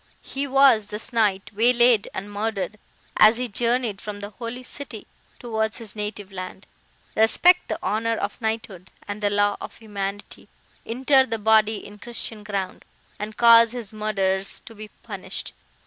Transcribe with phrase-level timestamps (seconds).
[0.23, 2.79] He was, this night, waylaid and murdered,
[3.17, 5.05] as he journeyed from the Holy City
[5.37, 6.65] towards his native land.
[7.15, 10.49] Respect the honour of knighthood and the law of humanity;
[10.85, 12.83] inter the body in christian ground,
[13.19, 15.53] and cause his murderers to be punished.